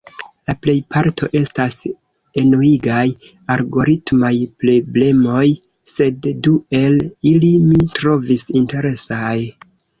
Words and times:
La 0.49 0.53
plejparto 0.61 1.27
estas 1.39 1.75
enuigaj 2.43 3.03
algoritmaj 3.57 4.33
prblemoj, 4.65 5.45
sed 5.95 6.29
du 6.49 6.57
el 6.83 7.01
ili 7.37 7.55
mi 7.71 7.89
trovis 8.03 8.49
interesaj: 8.65 9.39